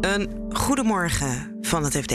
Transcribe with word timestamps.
Een 0.00 0.46
goedemorgen 0.50 1.58
van 1.60 1.84
het 1.84 1.96
FD. 1.96 2.12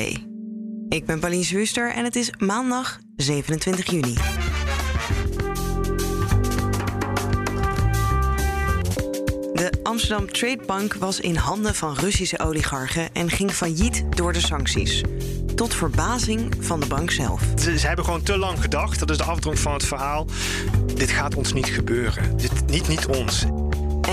Ik 0.89 1.05
ben 1.05 1.20
Pauline 1.20 1.43
Zwuster 1.43 1.92
en 1.92 2.04
het 2.04 2.16
is 2.16 2.32
maandag 2.38 3.00
27 3.16 3.92
juni. 3.92 4.13
De 9.54 9.79
Amsterdam 9.83 10.31
Trade 10.31 10.63
Bank 10.65 10.93
was 10.93 11.19
in 11.19 11.35
handen 11.35 11.75
van 11.75 11.96
Russische 11.96 12.39
oligarchen 12.39 13.14
en 13.14 13.30
ging 13.30 13.52
failliet 13.52 14.04
door 14.09 14.34
de 14.34 14.39
sancties. 14.39 15.04
Tot 15.55 15.73
verbazing 15.73 16.55
van 16.59 16.79
de 16.79 16.88
bank 16.88 17.11
zelf. 17.11 17.43
Ze, 17.59 17.79
ze 17.79 17.88
hebben 17.88 18.05
gewoon 18.05 18.23
te 18.23 18.38
lang 18.38 18.61
gedacht, 18.61 19.00
dat 19.00 19.09
is 19.09 19.18
de 19.18 19.23
afdronk 19.23 19.57
van 19.57 19.73
het 19.73 19.86
verhaal. 19.86 20.25
Dit 20.95 21.11
gaat 21.11 21.36
ons 21.36 21.54
niet 21.54 21.68
gebeuren. 21.68 22.38
Dit, 22.38 22.65
niet, 22.68 22.88
niet 22.88 23.05
ons. 23.05 23.45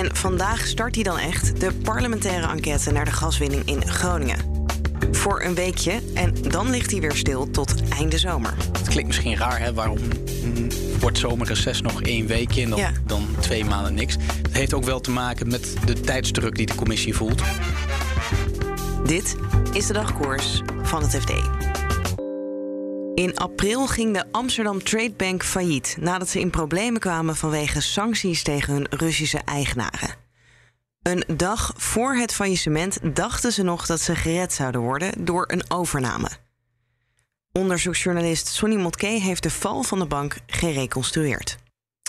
En 0.01 0.17
vandaag 0.17 0.67
start 0.67 0.95
hij 0.95 1.05
dan 1.05 1.19
echt 1.19 1.61
de 1.61 1.73
parlementaire 1.73 2.46
enquête 2.49 2.93
naar 2.93 3.05
de 3.05 3.11
gaswinning 3.11 3.62
in 3.64 3.89
Groningen. 3.89 4.39
Voor 5.13 5.43
een 5.43 5.54
weekje 5.54 6.00
en 6.14 6.35
dan 6.49 6.71
ligt 6.71 6.90
hij 6.90 7.00
weer 7.00 7.17
stil 7.17 7.50
tot 7.50 7.75
einde 7.89 8.18
zomer. 8.18 8.54
Het 8.79 8.89
klinkt 8.89 9.07
misschien 9.07 9.36
raar, 9.36 9.59
hè? 9.59 9.75
Waarom 9.75 9.99
wordt 11.00 11.18
zomerreces 11.18 11.81
nog 11.81 12.03
één 12.03 12.26
weekje 12.26 12.63
en 12.63 12.71
dan, 12.71 12.79
Ja. 12.79 12.93
dan 13.07 13.29
twee 13.40 13.64
maanden 13.64 13.95
niks? 13.95 14.17
Het 14.43 14.53
heeft 14.53 14.75
ook 14.75 14.85
wel 14.85 15.00
te 15.00 15.11
maken 15.11 15.49
met 15.49 15.75
de 15.85 16.01
tijdsdruk 16.01 16.57
die 16.57 16.67
de 16.67 16.75
commissie 16.75 17.14
voelt. 17.14 17.43
Dit 19.07 19.37
is 19.73 19.87
de 19.87 19.93
dagkoers 19.93 20.62
van 20.82 21.03
het 21.03 21.17
FD. 21.17 21.32
In 23.21 23.37
april 23.37 23.87
ging 23.87 24.15
de 24.15 24.25
Amsterdam 24.33 24.83
Trade 24.83 25.11
Bank 25.11 25.45
failliet 25.45 25.97
nadat 26.01 26.29
ze 26.29 26.41
in 26.41 26.51
problemen 26.51 27.01
kwamen 27.01 27.37
vanwege 27.37 27.81
sancties 27.81 28.43
tegen 28.43 28.73
hun 28.73 28.87
Russische 28.91 29.39
eigenaren. 29.39 30.15
Een 31.03 31.25
dag 31.37 31.73
voor 31.77 32.15
het 32.15 32.34
faillissement 32.34 33.17
dachten 33.17 33.53
ze 33.53 33.62
nog 33.62 33.87
dat 33.87 34.01
ze 34.01 34.15
gered 34.15 34.53
zouden 34.53 34.81
worden 34.81 35.25
door 35.25 35.45
een 35.47 35.70
overname. 35.70 36.29
Onderzoeksjournalist 37.53 38.47
Sonny 38.47 38.77
Motke 38.77 39.07
heeft 39.07 39.43
de 39.43 39.51
val 39.51 39.83
van 39.83 39.99
de 39.99 40.07
bank 40.07 40.37
gereconstrueerd. 40.47 41.57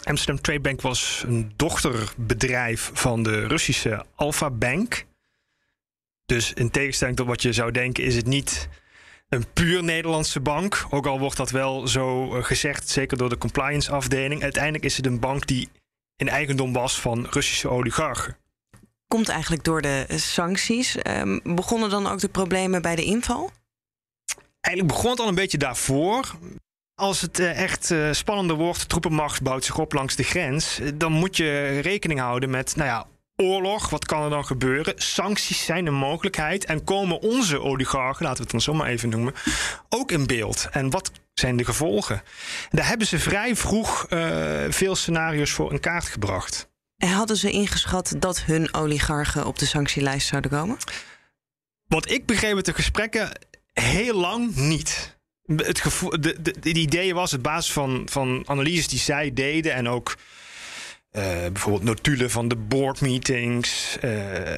Amsterdam 0.03 0.42
Trade 0.42 0.62
Bank 0.62 0.81
was 0.81 1.23
een 1.28 1.53
dochterbedrijf 1.56 2.92
van 2.94 3.23
de 3.23 3.48
Russische 3.48 4.06
Alpha 4.16 4.50
Bank. 4.50 5.06
Dus 6.25 6.53
in 6.53 6.72
tegenstelling 6.72 7.18
tot 7.18 7.28
wat 7.28 7.42
je 7.42 7.53
zou 7.53 7.72
denken, 7.72 8.03
is 8.03 8.16
het 8.16 8.25
niet 8.25 8.70
een 9.32 9.46
puur 9.54 9.84
Nederlandse 9.84 10.40
bank. 10.40 10.86
Ook 10.90 11.06
al 11.06 11.20
wordt 11.20 11.38
dat 11.38 11.50
wel 11.50 11.88
zo 11.88 12.36
eh, 12.36 12.44
gezegd, 12.44 12.90
zeker 12.90 13.18
door 13.18 13.30
de 13.30 13.38
compliance 13.38 13.92
afdeling. 13.92 14.44
Uiteindelijk 14.44 14.84
is 14.84 14.98
het 14.98 15.06
een 15.06 15.20
bank 15.20 15.48
die 15.48 15.70
in 16.16 16.30
eigendom 16.30 16.74
was 16.74 17.00
van 17.00 17.28
Russische 17.30 17.70
oligarchen. 17.70 18.38
Komt 19.08 19.30
eigenlijk 19.30 19.64
door 19.64 19.82
de 19.82 20.06
sancties. 20.08 20.96
Ehm, 20.96 21.40
begonnen 21.44 21.90
dan 21.90 22.08
ook 22.08 22.20
de 22.20 22.30
problemen 22.30 22.82
bij 22.82 22.96
de 22.96 23.04
inval? 23.04 23.52
Eigenlijk 24.62 24.96
begon 24.96 25.12
het 25.12 25.20
al 25.20 25.28
een 25.28 25.36
beetje 25.36 25.58
daarvoor. 25.58 26.36
Als 26.96 27.22
het 27.22 27.40
eh, 27.40 27.62
echt 27.62 27.92
eh, 27.92 28.12
spannender 28.12 28.56
wordt, 28.56 28.90
troepenmacht 28.90 29.42
bouwt 29.42 29.66
zich 29.66 29.78
op 29.78 29.94
langs 29.94 30.16
de 30.16 30.24
grens, 30.24 30.80
eh, 30.80 30.90
dan 30.96 31.12
moet 31.12 31.38
je 31.38 31.80
rekening 31.80 32.20
houden 32.20 32.50
met, 32.50 32.76
nou 32.76 32.90
ja, 32.90 33.08
oorlog. 33.42 33.89
Wat 33.89 34.06
kan 34.06 34.23
er 34.23 34.30
dan 34.30 34.45
gebeuren? 34.45 34.94
Sancties 34.95 35.66
zijn 35.66 35.86
een 35.86 35.94
mogelijkheid 35.94 36.66
en 36.66 36.84
komen 36.84 37.22
onze 37.22 37.61
oligarchen, 37.61 38.25
laten 38.25 38.38
we 38.38 38.44
het 38.44 38.52
dan 38.52 38.61
zo 38.61 38.73
maar 38.73 38.88
even 38.88 39.09
noemen, 39.09 39.34
ook 39.89 40.11
in 40.11 40.28
beeld. 40.28 40.67
En 40.72 40.89
wat 40.89 41.11
zijn 41.34 41.58
de 41.58 41.66
gevolgen? 41.66 42.22
Daar 42.69 42.88
hebben 42.88 43.08
ze 43.08 43.19
vrij 43.19 43.56
vroeg 43.56 44.06
eh, 44.08 44.64
veel 44.69 44.95
scenario's 44.95 45.52
voor 45.52 45.72
in 45.72 45.80
kaart 45.80 46.06
gebracht. 46.06 46.69
En 46.97 47.09
hadden 47.09 47.38
ze 47.38 47.52
ingeschat 47.52 48.16
dat 48.17 48.42
hun 48.42 48.73
oligarchen 48.73 49.45
op 49.45 49.59
de 49.59 49.66
sanctielijst 49.66 50.28
zouden 50.28 50.52
komen? 50.52 50.78
Wat 51.88 52.09
ik 52.09 52.25
begreep 52.25 52.56
uit 52.56 52.66
de 52.66 52.73
gesprekken, 52.73 53.31
heel 53.73 54.16
lang 54.16 54.56
niet. 54.56 55.17
Het, 55.56 55.80
gevoel, 55.80 56.09
de, 56.09 56.42
de, 56.42 56.59
de 56.59 56.73
idee 56.73 57.14
was, 57.14 57.34
op 57.34 57.44
basis 57.44 57.73
van, 57.73 58.08
van 58.09 58.44
analyses 58.47 58.88
die 58.88 59.00
zij 59.00 59.34
deden 59.34 59.73
en 59.73 59.90
ook 59.90 60.16
eh, 61.11 61.23
bijvoorbeeld 61.23 61.83
notulen 61.83 62.29
van 62.29 62.47
de 62.47 62.55
boardmeetings, 62.55 63.97
eh, 64.01 64.11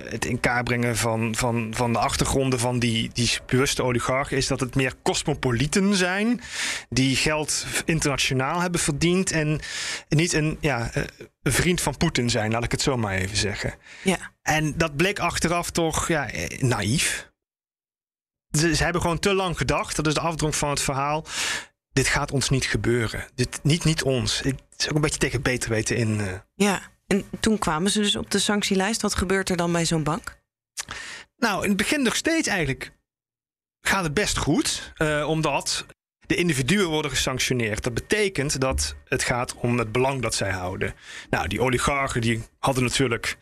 het 0.05 0.25
in 0.25 0.39
kaart 0.39 0.63
brengen 0.63 0.97
van, 0.97 1.35
van, 1.35 1.73
van 1.75 1.93
de 1.93 1.99
achtergronden 1.99 2.59
van 2.59 2.79
die, 2.79 3.09
die 3.13 3.29
bewuste 3.45 3.83
oligarchen, 3.83 4.37
is 4.37 4.47
dat 4.47 4.59
het 4.59 4.75
meer 4.75 4.93
cosmopolieten 5.03 5.95
zijn 5.95 6.41
die 6.89 7.15
geld 7.15 7.65
internationaal 7.85 8.61
hebben 8.61 8.79
verdiend 8.79 9.31
en 9.31 9.59
niet 10.09 10.33
een, 10.33 10.57
ja, 10.61 10.91
eh, 10.93 11.03
een 11.41 11.51
vriend 11.51 11.81
van 11.81 11.97
Poetin 11.97 12.29
zijn, 12.29 12.51
laat 12.51 12.63
ik 12.63 12.71
het 12.71 12.81
zo 12.81 12.97
maar 12.97 13.15
even 13.15 13.37
zeggen. 13.37 13.73
Ja. 14.03 14.17
En 14.41 14.77
dat 14.77 14.95
bleek 14.95 15.19
achteraf 15.19 15.69
toch 15.69 16.07
ja, 16.07 16.29
naïef. 16.59 17.31
Ze, 18.57 18.75
ze 18.75 18.83
hebben 18.83 19.01
gewoon 19.01 19.19
te 19.19 19.33
lang 19.33 19.57
gedacht. 19.57 19.95
Dat 19.95 20.07
is 20.07 20.13
de 20.13 20.19
afdronk 20.19 20.53
van 20.53 20.69
het 20.69 20.81
verhaal. 20.81 21.25
Dit 21.93 22.07
gaat 22.07 22.31
ons 22.31 22.49
niet 22.49 22.65
gebeuren. 22.65 23.27
Dit, 23.35 23.59
niet, 23.63 23.83
niet 23.83 24.03
ons. 24.03 24.39
Het 24.39 24.61
is 24.77 24.89
ook 24.89 24.95
een 24.95 25.01
beetje 25.01 25.17
tegen 25.19 25.41
beter 25.41 25.69
weten 25.69 25.95
in. 25.95 26.19
eh. 26.19 26.33
Ja, 26.55 26.81
en 27.07 27.25
toen 27.39 27.57
kwamen 27.57 27.91
ze 27.91 27.99
dus 27.99 28.15
op 28.15 28.31
de 28.31 28.39
sanctielijst. 28.39 29.01
Wat 29.01 29.15
gebeurt 29.15 29.49
er 29.49 29.57
dan 29.57 29.71
bij 29.71 29.85
zo'n 29.85 30.03
bank? 30.03 30.37
Nou, 31.37 31.61
in 31.63 31.67
het 31.67 31.77
begin 31.77 32.01
nog 32.01 32.15
steeds 32.15 32.47
eigenlijk 32.47 32.91
gaat 33.81 34.03
het 34.03 34.13
best 34.13 34.37
goed. 34.37 34.91
eh, 34.95 35.25
omdat 35.29 35.85
de 36.25 36.35
individuen 36.35 36.87
worden 36.89 37.11
gesanctioneerd. 37.11 37.83
Dat 37.83 37.93
betekent 37.93 38.59
dat 38.61 38.95
het 39.05 39.23
gaat 39.23 39.53
om 39.55 39.77
het 39.77 39.91
belang 39.91 40.21
dat 40.21 40.35
zij 40.35 40.51
houden. 40.51 40.93
Nou, 41.29 41.47
die 41.47 41.61
oligarchen 41.61 42.21
die 42.21 42.43
hadden 42.59 42.83
natuurlijk 42.83 43.37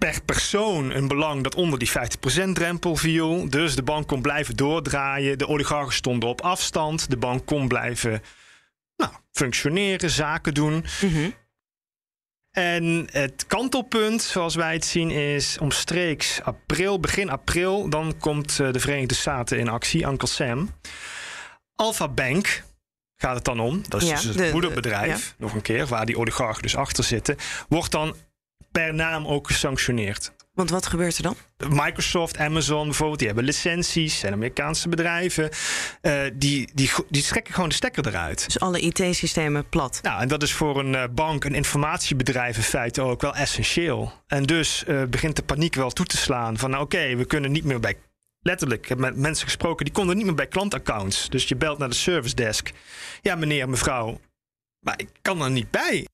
per 0.00 0.22
persoon 0.24 0.90
een 0.90 1.08
belang 1.08 1.42
dat 1.42 1.54
onder 1.54 1.78
die 1.78 1.90
50% 1.90 2.52
drempel 2.52 2.96
viel. 2.96 3.50
Dus 3.50 3.74
de 3.74 3.82
bank 3.82 4.08
kon 4.08 4.22
blijven 4.22 4.56
doordraaien. 4.56 5.38
De 5.38 5.48
oligarchen 5.48 5.92
stonden 5.94 6.28
op 6.28 6.40
afstand. 6.40 7.10
De 7.10 7.16
bank 7.16 7.46
kon 7.46 7.68
blijven 7.68 8.22
nou, 8.96 9.12
functioneren, 9.32 10.10
zaken 10.10 10.54
doen. 10.54 10.84
En 12.50 13.08
het 13.12 13.44
kantelpunt, 13.46 14.22
zoals 14.22 14.54
wij 14.54 14.72
het 14.72 14.84
zien, 14.84 15.10
is 15.10 15.58
omstreeks 15.58 16.42
april, 16.42 17.00
begin 17.00 17.30
april. 17.30 17.88
Dan 17.90 18.18
komt 18.18 18.60
eh, 18.60 18.72
de 18.72 18.80
Verenigde 18.80 19.14
Staten 19.14 19.58
in 19.58 19.68
actie, 19.68 20.06
Uncle 20.06 20.28
Sam. 20.28 20.70
Alpha 21.74 22.08
Bank 22.08 22.62
gaat 23.16 23.34
het 23.34 23.44
dan 23.44 23.60
om. 23.60 23.82
Dat 23.88 24.02
is 24.02 24.08
Ja, 24.08 24.14
dus 24.14 24.24
het 24.24 24.36
de- 24.36 24.44
de- 24.44 24.52
moederbedrijf, 24.52 25.34
nog 25.38 25.54
een 25.54 25.62
keer, 25.62 25.86
waar 25.86 26.06
die 26.06 26.18
oligarchen 26.18 26.62
dus 26.62 26.76
achter 26.76 27.04
zitten. 27.04 27.36
Wordt 27.68 27.90
dan 27.90 28.14
per 28.72 28.94
naam 28.94 29.26
ook 29.26 29.46
gesanctioneerd. 29.46 30.32
Want 30.54 30.70
wat 30.70 30.86
gebeurt 30.86 31.16
er 31.16 31.22
dan? 31.22 31.36
Microsoft, 31.68 32.38
Amazon 32.38 32.84
bijvoorbeeld, 32.84 33.18
die 33.18 33.26
hebben 33.28 33.44
licenties. 33.44 34.18
zijn 34.18 34.32
Amerikaanse 34.32 34.88
bedrijven. 34.88 35.50
eh, 36.00 36.22
die, 36.34 36.70
die, 36.74 36.90
die 37.08 37.22
trekken 37.22 37.54
gewoon 37.54 37.68
de 37.68 37.74
stekker 37.74 38.06
eruit. 38.06 38.44
Dus 38.44 38.60
alle 38.60 38.80
IT-systemen 38.80 39.68
plat. 39.68 39.98
Nou, 40.02 40.20
en 40.20 40.28
dat 40.28 40.42
is 40.42 40.52
voor 40.52 40.78
een 40.78 40.94
eh, 40.94 41.04
bank, 41.10 41.44
een 41.44 41.54
informatiebedrijf 41.54 42.56
in 42.56 42.62
feite 42.62 43.02
ook 43.02 43.20
wel 43.20 43.34
essentieel. 43.34 44.12
En 44.26 44.42
dus 44.42 44.84
eh, 44.84 45.02
begint 45.04 45.36
de 45.36 45.42
paniek 45.42 45.74
wel 45.74 45.90
toe 45.90 46.06
te 46.06 46.16
slaan 46.16 46.58
van 46.58 46.70
nou, 46.70 46.82
oké, 46.82 47.16
we 47.16 47.24
kunnen 47.24 47.52
niet 47.52 47.64
meer 47.64 47.80
bij. 47.80 47.94
Letterlijk, 48.42 48.82
ik 48.82 48.88
heb 48.88 48.98
met 48.98 49.16
mensen 49.16 49.44
gesproken 49.44 49.84
die 49.84 49.94
konden 49.94 50.16
niet 50.16 50.26
meer 50.26 50.34
bij 50.34 50.46
klantaccounts. 50.46 51.28
Dus 51.28 51.48
je 51.48 51.56
belt 51.56 51.78
naar 51.78 51.88
de 51.88 51.94
service 51.94 52.34
desk. 52.34 52.70
Ja, 53.22 53.34
meneer, 53.34 53.68
mevrouw, 53.68 54.20
maar 54.80 54.94
ik 54.96 55.08
kan 55.22 55.42
er 55.42 55.50
niet 55.50 55.70
bij. 55.70 56.06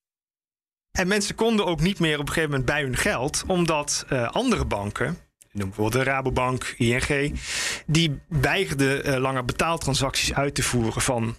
En 0.97 1.09
mensen 1.09 1.35
konden 1.35 1.67
ook 1.67 1.81
niet 1.81 1.99
meer 1.99 2.15
op 2.19 2.27
een 2.27 2.33
gegeven 2.33 2.51
moment 2.51 2.69
bij 2.69 2.83
hun 2.83 2.97
geld, 2.97 3.45
omdat 3.47 4.05
eh, 4.09 4.29
andere 4.29 4.65
banken, 4.65 5.19
noem 5.53 5.67
bijvoorbeeld 5.69 6.05
de 6.05 6.11
Rabobank, 6.11 6.75
ING, 6.77 7.41
die 7.87 8.21
weigerden 8.29 9.05
eh, 9.05 9.17
langer 9.17 9.45
betaaltransacties 9.45 10.35
uit 10.35 10.55
te 10.55 10.63
voeren 10.63 11.03
van 11.03 11.37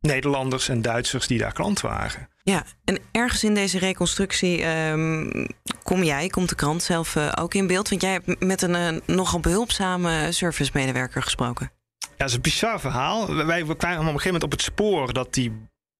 Nederlanders 0.00 0.68
en 0.68 0.82
Duitsers 0.82 1.26
die 1.26 1.38
daar 1.38 1.52
klant 1.52 1.80
waren. 1.80 2.28
Ja, 2.42 2.64
en 2.84 2.98
ergens 3.12 3.44
in 3.44 3.54
deze 3.54 3.78
reconstructie 3.78 4.62
ehm, 4.62 5.46
kom 5.82 6.02
jij, 6.02 6.28
komt 6.28 6.48
de 6.48 6.54
krant 6.54 6.82
zelf 6.82 7.16
eh, 7.16 7.32
ook 7.40 7.54
in 7.54 7.66
beeld. 7.66 7.88
Want 7.88 8.02
jij 8.02 8.12
hebt 8.12 8.44
met 8.44 8.62
een 8.62 9.02
nogal 9.06 9.40
behulpzame 9.40 10.32
servicemedewerker 10.32 11.22
gesproken. 11.22 11.70
Ja, 11.98 12.08
dat 12.16 12.28
is 12.28 12.34
een 12.34 12.40
bizar 12.40 12.80
verhaal. 12.80 13.34
Wij 13.34 13.62
kwamen 13.62 13.74
op 13.74 13.86
een 13.88 13.96
gegeven 14.04 14.24
moment 14.24 14.44
op 14.44 14.50
het 14.50 14.62
spoor 14.62 15.12
dat 15.12 15.34
die 15.34 15.52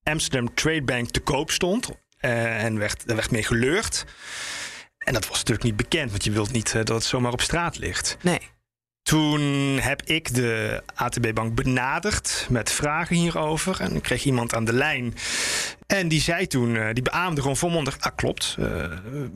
Amsterdam 0.03 0.55
Trade 0.55 0.82
Bank 0.82 1.11
te 1.11 1.21
koop 1.21 1.50
stond. 1.50 1.91
Eh, 2.19 2.65
en 2.65 2.79
werd, 2.79 3.11
er 3.11 3.17
werd 3.17 3.31
mee 3.31 3.43
geleurd. 3.43 4.05
En 4.99 5.12
dat 5.12 5.29
was 5.29 5.38
natuurlijk 5.38 5.65
niet 5.65 5.76
bekend, 5.76 6.11
want 6.11 6.25
je 6.25 6.31
wilt 6.31 6.53
niet 6.53 6.69
eh, 6.75 6.75
dat 6.75 6.88
het 6.88 7.05
zomaar 7.05 7.32
op 7.32 7.41
straat 7.41 7.79
ligt. 7.79 8.17
Nee. 8.23 8.41
Toen 9.03 9.41
heb 9.81 10.03
ik 10.03 10.35
de 10.35 10.82
ATB-bank 10.94 11.55
benaderd 11.55 12.47
met 12.50 12.73
vragen 12.73 13.17
hierover. 13.17 13.81
En 13.81 13.94
ik 13.94 14.03
kreeg 14.03 14.25
iemand 14.25 14.55
aan 14.55 14.65
de 14.65 14.73
lijn. 14.73 15.15
En 15.87 16.09
die 16.09 16.20
zei 16.20 16.47
toen, 16.47 16.76
eh, 16.76 16.93
die 16.93 17.03
beaamde 17.03 17.41
gewoon 17.41 17.56
volmondig... 17.56 17.97
ah, 18.00 18.17
klopt, 18.17 18.55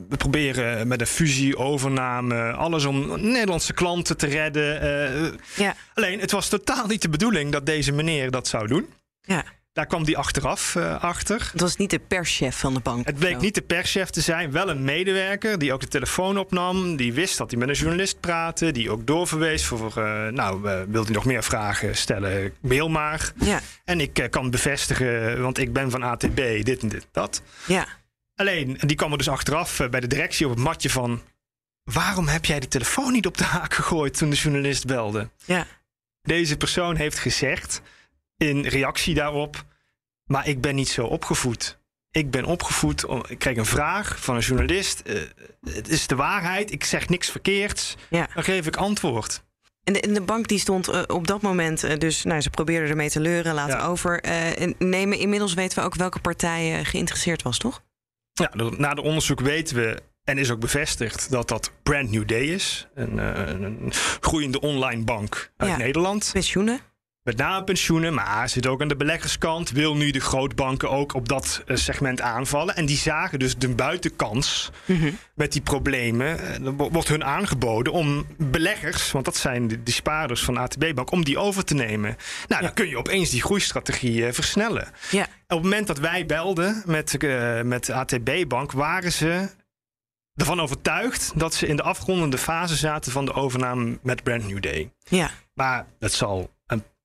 we 0.09 0.17
proberen 0.17 0.89
met 0.89 1.01
een 1.01 1.07
fusie, 1.07 1.57
overname... 1.57 2.53
alles 2.53 2.85
om 2.85 3.21
Nederlandse 3.21 3.73
klanten 3.73 4.17
te 4.17 4.27
redden. 4.27 5.39
Ja. 5.57 5.75
Alleen, 5.95 6.21
het 6.21 6.31
was 6.31 6.49
totaal 6.49 6.87
niet 6.87 7.03
de 7.03 7.09
bedoeling 7.09 7.53
dat 7.53 7.67
deze 7.67 7.93
meneer 7.93 8.31
dat 8.31 8.47
zou 8.47 8.67
doen. 8.67 8.89
Ja. 9.21 9.45
Daar 9.73 9.87
kwam 9.87 10.05
die 10.05 10.19
achteraf 10.19 10.75
uh, 10.75 11.03
achter. 11.03 11.49
Het 11.53 11.61
was 11.61 11.77
niet 11.77 11.91
de 11.91 11.99
perschef 11.99 12.59
van 12.59 12.75
de 12.75 12.81
bank. 12.81 13.07
Het 13.07 13.19
bleek 13.19 13.41
niet 13.41 13.55
de 13.55 13.63
perschef 13.63 14.11
te 14.11 14.21
zijn, 14.21 14.51
wel 14.51 14.69
een 14.69 14.85
medewerker 14.85 15.59
die 15.59 15.73
ook 15.73 15.81
de 15.81 15.89
telefoon 15.89 16.39
opnam. 16.39 16.97
Die 16.97 17.13
wist 17.13 17.39
dat 17.39 17.51
hij 17.51 17.61
met 17.61 17.69
een 17.69 17.75
journalist 17.75 18.21
praatte. 18.21 18.73
Die 18.73 18.91
ook 18.91 19.07
doorverwees 19.07 19.65
voor, 19.65 19.95
uh, 19.99 20.29
nou, 20.29 20.69
uh, 20.69 20.81
wilt 20.89 21.09
u 21.09 21.13
nog 21.13 21.25
meer 21.25 21.43
vragen 21.43 21.97
stellen? 21.97 22.55
Mail 22.61 22.89
maar. 22.89 23.33
Ja. 23.41 23.61
En 23.85 24.01
ik 24.01 24.27
kan 24.31 24.51
bevestigen, 24.51 25.43
want 25.43 25.59
ik 25.59 25.73
ben 25.73 25.91
van 25.91 26.03
ATB, 26.03 26.37
dit 26.37 26.83
en 26.83 26.89
dit, 26.89 27.07
dat. 27.13 27.43
Ja. 27.67 27.87
Alleen, 28.35 28.79
die 28.81 28.97
kwam 28.97 29.13
er 29.13 29.19
dus 29.19 29.29
achteraf 29.29 29.81
bij 29.91 30.01
de 30.01 30.07
directie 30.07 30.47
op 30.47 30.53
het 30.53 30.63
matje 30.65 30.91
van... 30.91 31.23
waarom 31.85 32.29
heb 32.29 32.45
jij 32.45 32.61
de 32.61 32.69
telefoon 32.69 33.13
niet 33.13 33.27
op 33.27 33.39
de 33.39 33.45
haak 33.45 33.75
gegooid 33.75 34.19
toen 34.19 34.31
de 34.31 34.37
journalist 34.37 34.87
belde? 34.87 35.31
Ja. 35.45 35.67
Deze 36.23 36.57
persoon 36.57 36.97
heeft 36.97 37.19
gezegd 37.19 37.83
in 38.43 38.67
reactie 38.67 39.15
daarop. 39.15 39.65
Maar 40.25 40.49
ik 40.49 40.61
ben 40.61 40.75
niet 40.75 40.89
zo 40.89 41.05
opgevoed. 41.05 41.81
Ik 42.11 42.31
ben 42.31 42.45
opgevoed. 42.45 43.07
Ik 43.29 43.39
kreeg 43.39 43.57
een 43.57 43.67
vraag 43.67 44.21
van 44.21 44.35
een 44.35 44.41
journalist. 44.41 45.03
Uh, 45.07 45.21
het 45.75 45.89
is 45.89 46.07
de 46.07 46.15
waarheid. 46.15 46.73
Ik 46.73 46.85
zeg 46.85 47.09
niks 47.09 47.31
verkeerds. 47.31 47.97
Ja. 48.09 48.29
Dan 48.35 48.45
geef 48.45 48.67
ik 48.67 48.77
antwoord. 48.77 49.43
En 49.85 49.93
de, 49.93 50.01
en 50.01 50.15
de 50.15 50.21
bank 50.21 50.49
die 50.49 50.59
stond 50.59 50.89
uh, 50.89 51.03
op 51.07 51.27
dat 51.27 51.43
moment, 51.43 51.85
uh, 51.85 51.97
dus 51.99 52.25
nou, 52.25 52.41
ze 52.41 52.51
probeerden 52.51 52.91
ermee 52.91 53.11
te 53.11 53.21
leuren, 53.21 53.55
laten 53.55 53.79
ja. 53.79 53.87
over. 53.87 54.23
nemen, 54.79 55.19
inmiddels 55.19 55.55
weten 55.55 55.79
we 55.79 55.85
ook 55.85 55.95
welke 55.95 56.21
partij 56.21 56.85
geïnteresseerd 56.85 57.43
was, 57.43 57.59
toch? 57.59 57.83
Ja, 58.33 58.51
na 58.77 58.95
de 58.95 59.03
onderzoek 59.03 59.41
weten 59.41 59.77
we 59.77 60.03
en 60.25 60.39
is 60.39 60.51
ook 60.51 60.61
bevestigd 60.61 61.31
dat 61.31 61.49
dat 61.49 61.71
Brand 61.83 62.11
New 62.11 62.29
Day 62.29 62.45
is. 62.45 62.87
Een, 62.95 63.19
een 63.19 63.93
groeiende 64.21 64.61
online 64.61 65.05
bank 65.05 65.53
uit 65.57 65.71
ja. 65.71 65.77
Nederland. 65.77 66.31
Pensioenen? 66.33 66.81
Met 67.25 67.37
name 67.37 67.65
pensioenen, 67.65 68.15
maar 68.15 68.49
zit 68.49 68.67
ook 68.67 68.81
aan 68.81 68.89
de 68.89 68.97
beleggerskant. 68.97 69.71
Wil 69.71 69.97
nu 69.97 70.11
de 70.11 70.21
grootbanken 70.21 70.91
ook 70.91 71.15
op 71.15 71.29
dat 71.29 71.63
segment 71.67 72.21
aanvallen. 72.21 72.77
En 72.77 72.87
die 72.87 72.97
zagen 72.97 73.39
dus 73.39 73.57
de 73.57 73.69
buitenkans 73.69 74.71
mm 74.85 74.97
-hmm. 74.97 75.19
met 75.35 75.53
die 75.53 75.61
problemen. 75.61 76.39
Er 76.65 76.73
wordt 76.73 77.09
hun 77.09 77.25
aangeboden 77.25 77.93
om 77.93 78.27
beleggers, 78.37 79.13
want 79.13 79.25
dat 79.25 79.37
zijn 79.37 79.69
de, 79.69 79.83
die 79.83 79.95
spaarders 79.95 80.45
van 80.45 80.57
ATB 80.57 80.95
Bank, 80.95 81.11
om 81.11 81.25
die 81.25 81.39
over 81.39 81.65
te 81.65 81.75
nemen. 81.75 82.17
Nou, 82.49 82.61
ja. 82.61 82.61
dan 82.61 82.73
kun 82.73 82.89
je 82.89 82.99
opeens 82.99 83.31
die 83.31 83.43
groeistrategie 83.43 84.17
uh, 84.17 84.33
versnellen. 84.33 84.89
Ja. 85.11 85.23
Op 85.23 85.29
het 85.49 85.63
moment 85.63 85.87
dat 85.87 85.99
wij 85.99 86.27
belden 86.27 86.83
met, 86.87 87.23
uh, 87.23 87.61
met 87.61 87.91
ATB 87.91 88.49
Bank, 88.49 88.73
waren 88.73 89.13
ze 89.13 89.49
ervan 90.35 90.61
overtuigd 90.61 91.33
dat 91.35 91.55
ze 91.55 91.67
in 91.67 91.77
de 91.77 91.83
afrondende 91.83 92.39
fase 92.39 92.77
zaten 92.77 93.13
van 93.13 93.25
de 93.25 93.35
overname 93.35 93.99
met 94.03 94.23
Brand 94.23 94.49
New 94.49 94.63
Day. 94.63 94.93
Ja. 95.09 95.31
Maar 95.55 95.87
dat 95.99 96.13
zal 96.13 96.51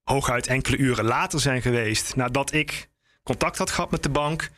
hooguit 0.09 0.47
enkele 0.47 0.77
uren 0.77 1.05
later 1.05 1.39
zijn 1.39 1.61
geweest, 1.61 2.15
nadat 2.15 2.53
ik 2.53 2.89
contact 3.23 3.57
had 3.57 3.71
gehad 3.71 3.91
met 3.91 4.03
de 4.03 4.09
bank, 4.09 4.49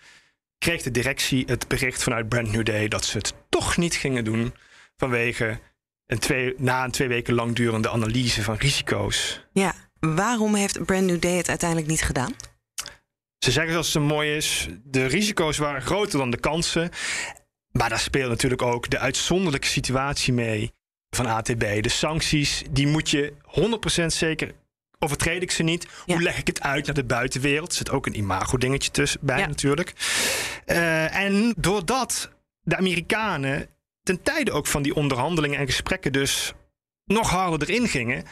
kreeg 0.58 0.82
de 0.82 0.92
directie 0.92 1.44
het 1.48 1.68
bericht 1.68 2.04
vanuit 2.04 2.30
Brand 2.30 2.52
New 2.52 2.66
Day 2.66 2.88
dat 2.88 3.06
ze 3.06 3.18
het 3.18 3.34
toch 3.50 3.78
niet 3.78 3.96
gingen 3.96 4.24
doen 4.24 4.54
vanwege 4.98 5.60
een 6.06 6.20
twee, 6.20 6.54
na 6.58 6.84
een 6.84 6.92
twee 6.92 7.08
weken 7.08 7.34
lang 7.34 7.56
durende 7.56 7.90
analyse 7.90 8.44
van 8.44 8.56
risico's. 8.56 9.46
Ja, 9.52 9.74
waarom 10.00 10.56
heeft 10.56 10.86
Brand 10.86 11.06
New 11.06 11.22
Day 11.22 11.38
het 11.38 11.50
uiteindelijk 11.50 11.90
niet 11.90 12.02
gedaan? 12.02 12.34
Ze 13.38 13.52
zeggen 13.52 13.72
zoals 13.72 13.94
het 13.94 14.04
mooi 14.04 14.36
is, 14.36 14.68
de 14.84 15.06
risico's 15.06 15.58
waren 15.58 15.82
groter 15.82 16.20
dan 16.20 16.30
de 16.30 16.40
kansen. 16.40 16.90
Maar 17.72 17.90
daar 17.90 18.00
speelt 18.00 18.30
natuurlijk 18.30 18.62
ook 18.62 18.90
de 18.90 19.00
uitzonderlijke 19.00 19.68
situatie 19.68 20.34
mee 20.34 20.72
van 21.10 21.26
ATB. 21.26 21.82
De 21.82 21.90
sancties, 21.90 22.64
die 22.70 22.88
moet 22.88 23.10
je 23.10 23.34
100% 24.02 24.06
zeker 24.06 24.54
overtreed 25.00 25.42
ik 25.42 25.52
ze 25.52 25.64
niet? 25.64 25.88
Ja. 26.06 26.14
Hoe 26.14 26.24
leg 26.24 26.38
ik 26.38 26.48
het 26.48 26.62
uit 26.62 26.86
naar 26.86 26.96
de 26.96 27.04
buitenwereld? 27.04 27.70
Er 27.72 27.78
zit 27.78 27.90
ook 27.92 28.06
een 28.06 28.18
imago-dingetje 28.18 28.92
tussen 28.92 29.20
bij 29.24 29.40
Ja. 29.40 29.48
natuurlijk. 29.48 29.94
Eh, 30.66 31.16
en 31.16 31.54
doordat 31.58 32.30
de 32.62 32.78
Amerikanen 32.78 33.68
ten 34.04 34.22
tijde 34.22 34.52
ook 34.52 34.68
van 34.68 34.82
die 34.82 34.96
onderhandelingen 34.96 35.60
en 35.60 35.66
gesprekken 35.66 36.12
dus 36.12 36.54
nog 37.06 37.30
harder 37.30 37.70
erin 37.70 37.88
gingen, 37.88 38.24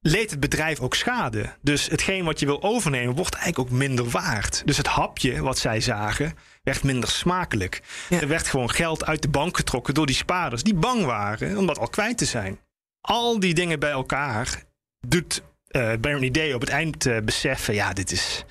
leed 0.00 0.30
het 0.30 0.40
bedrijf 0.40 0.80
ook 0.80 0.94
schade. 0.94 1.56
Dus 1.62 1.86
hetgeen 1.86 2.24
wat 2.24 2.40
je 2.40 2.46
wil 2.46 2.62
overnemen 2.62 3.14
wordt 3.14 3.34
eigenlijk 3.34 3.70
ook 3.70 3.78
minder 3.78 4.08
waard. 4.08 4.62
Dus 4.64 4.76
het 4.76 4.86
hapje 4.86 5.42
wat 5.42 5.58
zij 5.58 5.80
zagen 5.80 6.34
werd 6.62 6.82
minder 6.82 7.08
smakelijk. 7.08 7.82
Ja. 8.08 8.20
Er 8.20 8.28
werd 8.28 8.46
gewoon 8.48 8.70
geld 8.70 9.04
uit 9.04 9.22
de 9.22 9.28
bank 9.28 9.56
getrokken 9.56 9.94
door 9.94 10.06
die 10.06 10.14
spaarders 10.14 10.62
die 10.62 10.74
bang 10.74 11.04
waren 11.04 11.56
om 11.58 11.66
dat 11.66 11.78
al 11.78 11.88
kwijt 11.88 12.18
te 12.18 12.24
zijn. 12.24 12.60
Al 13.00 13.40
die 13.40 13.54
dingen 13.54 13.78
bij 13.80 13.90
elkaar 13.90 14.62
doet 15.06 15.42
eh 15.74 15.92
Barry 16.00 16.30
Day 16.30 16.52
op 16.52 16.60
het 16.60 16.70
eind 16.70 17.06
eh, 17.06 17.16
beseffen: 17.24 17.74
ja, 17.74 17.92
dit 17.92 18.12
is 18.12 18.44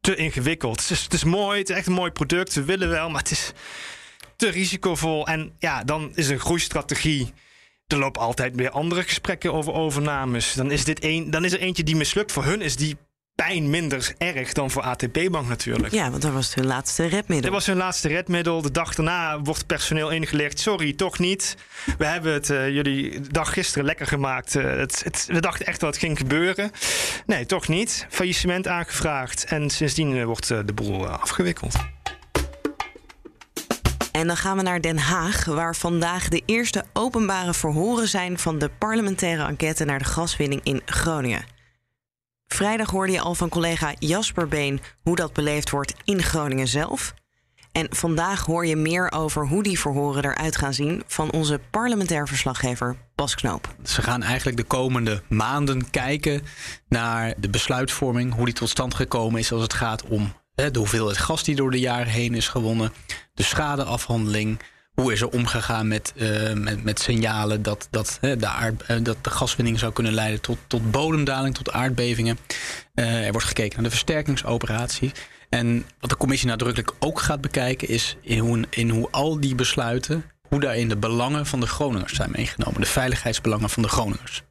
te 0.00 0.14
ingewikkeld. 0.14 0.80
Het 0.80 0.90
is, 0.90 1.02
het 1.02 1.12
is 1.12 1.24
mooi, 1.24 1.58
het 1.58 1.70
is 1.70 1.76
echt 1.76 1.86
een 1.86 1.92
mooi 1.92 2.10
product. 2.10 2.54
We 2.54 2.64
willen 2.64 2.88
wel, 2.88 3.10
maar 3.10 3.20
het 3.20 3.30
is 3.30 3.52
te 4.36 4.48
risicovol. 4.48 5.26
En 5.26 5.52
ja, 5.58 5.84
dan 5.84 6.12
is 6.14 6.28
een 6.28 6.40
groeistrategie. 6.40 7.32
Er 7.86 7.98
lopen 7.98 8.22
altijd 8.22 8.54
weer 8.54 8.70
andere 8.70 9.02
gesprekken 9.02 9.52
over 9.52 9.72
overnames. 9.72 10.54
Dan 10.54 10.70
is, 10.70 10.84
dit 10.84 11.04
een, 11.04 11.30
dan 11.30 11.44
is 11.44 11.52
er 11.52 11.60
eentje 11.60 11.82
die 11.82 11.96
mislukt. 11.96 12.32
Voor 12.32 12.44
hun 12.44 12.60
is 12.60 12.76
die 12.76 12.96
pijn 13.34 13.70
minder 13.70 14.14
erg 14.18 14.52
dan 14.52 14.70
voor 14.70 14.82
ATP 14.82 15.18
Bank 15.30 15.48
natuurlijk. 15.48 15.92
Ja, 15.92 16.10
want 16.10 16.22
dat 16.22 16.32
was 16.32 16.54
hun 16.54 16.66
laatste 16.66 17.02
redmiddel. 17.02 17.40
Dit 17.40 17.50
was 17.50 17.66
hun 17.66 17.76
laatste 17.76 18.08
redmiddel. 18.08 18.62
De 18.62 18.70
dag 18.70 18.94
daarna 18.94 19.40
wordt 19.40 19.66
personeel 19.66 20.10
ingelegd. 20.10 20.58
Sorry, 20.58 20.92
toch 20.92 21.18
niet. 21.18 21.56
We 21.98 22.04
hebben 22.04 22.32
het 22.32 22.50
eh, 22.50 22.68
jullie 22.68 23.20
dag 23.20 23.52
gisteren 23.52 23.84
lekker 23.84 24.06
gemaakt. 24.06 24.56
Eh, 24.56 24.64
het, 24.64 25.04
het, 25.04 25.24
we 25.28 25.40
dachten 25.40 25.66
echt 25.66 25.80
dat 25.80 25.90
het 25.90 25.98
ging 25.98 26.18
gebeuren. 26.18 26.70
Nee, 27.26 27.46
toch 27.46 27.68
niet. 27.68 28.06
Faillissement 28.08 28.68
aangevraagd. 28.68 29.44
En 29.44 29.70
sindsdien 29.70 30.16
eh, 30.16 30.24
wordt 30.24 30.48
de 30.48 30.72
boel 30.74 31.06
afgewikkeld. 31.06 31.74
En 34.12 34.26
dan 34.26 34.36
gaan 34.36 34.56
we 34.56 34.62
naar 34.62 34.80
Den 34.80 34.98
Haag, 34.98 35.44
waar 35.44 35.76
vandaag 35.76 36.28
de 36.28 36.42
eerste 36.46 36.84
openbare 36.92 37.54
verhoren 37.54 38.08
zijn 38.08 38.38
van 38.38 38.58
de 38.58 38.70
parlementaire 38.78 39.46
enquête 39.46 39.84
naar 39.84 39.98
de 39.98 40.04
gaswinning 40.04 40.60
in 40.64 40.82
Groningen. 40.84 41.51
Vrijdag 42.52 42.90
hoorde 42.90 43.12
je 43.12 43.20
al 43.20 43.34
van 43.34 43.48
collega 43.48 43.94
Jasper 43.98 44.48
Been 44.48 44.80
hoe 45.02 45.16
dat 45.16 45.32
beleefd 45.32 45.70
wordt 45.70 45.94
in 46.04 46.22
Groningen 46.22 46.68
zelf. 46.68 47.14
En 47.72 47.86
vandaag 47.90 48.44
hoor 48.44 48.66
je 48.66 48.76
meer 48.76 49.12
over 49.12 49.46
hoe 49.46 49.62
die 49.62 49.78
verhoren 49.78 50.24
eruit 50.24 50.56
gaan 50.56 50.74
zien 50.74 51.02
van 51.06 51.30
onze 51.30 51.60
parlementair 51.70 52.28
verslaggever 52.28 52.96
Bas 53.14 53.34
Knoop. 53.34 53.74
Ze 53.84 54.02
gaan 54.02 54.22
eigenlijk 54.22 54.56
de 54.56 54.64
komende 54.64 55.22
maanden 55.28 55.90
kijken 55.90 56.42
naar 56.88 57.34
de 57.38 57.48
besluitvorming, 57.48 58.34
hoe 58.34 58.44
die 58.44 58.54
tot 58.54 58.68
stand 58.68 58.94
gekomen 58.94 59.40
is 59.40 59.52
als 59.52 59.62
het 59.62 59.74
gaat 59.74 60.02
om 60.02 60.32
de 60.54 60.78
hoeveelheid 60.78 61.18
gas 61.18 61.44
die 61.44 61.56
door 61.56 61.70
de 61.70 61.80
jaren 61.80 62.12
heen 62.12 62.34
is 62.34 62.48
gewonnen, 62.48 62.92
de 63.34 63.42
schadeafhandeling. 63.42 64.60
Hoe 65.02 65.12
is 65.12 65.20
er 65.20 65.28
omgegaan 65.28 65.88
met, 65.88 66.12
eh, 66.16 66.52
met, 66.52 66.84
met 66.84 67.00
signalen 67.00 67.62
dat, 67.62 67.88
dat, 67.90 68.18
de 68.20 68.46
aard, 68.46 68.82
eh, 68.82 68.96
dat 69.02 69.16
de 69.20 69.30
gaswinning 69.30 69.78
zou 69.78 69.92
kunnen 69.92 70.12
leiden 70.12 70.40
tot, 70.40 70.58
tot 70.66 70.90
bodemdaling, 70.90 71.54
tot 71.54 71.72
aardbevingen? 71.72 72.38
Eh, 72.94 73.26
er 73.26 73.32
wordt 73.32 73.46
gekeken 73.46 73.74
naar 73.74 73.84
de 73.84 73.90
versterkingsoperatie. 73.90 75.12
En 75.48 75.84
wat 76.00 76.10
de 76.10 76.16
commissie 76.16 76.48
nadrukkelijk 76.48 76.92
ook 76.98 77.20
gaat 77.20 77.40
bekijken 77.40 77.88
is 77.88 78.16
in 78.20 78.38
hoe, 78.38 78.64
in 78.70 78.90
hoe 78.90 79.08
al 79.10 79.40
die 79.40 79.54
besluiten, 79.54 80.24
hoe 80.48 80.60
daarin 80.60 80.88
de 80.88 80.96
belangen 80.96 81.46
van 81.46 81.60
de 81.60 81.66
Groningers 81.66 82.12
zijn 82.12 82.30
meegenomen. 82.30 82.80
De 82.80 82.86
veiligheidsbelangen 82.86 83.70
van 83.70 83.82
de 83.82 83.88
Groningers. 83.88 84.42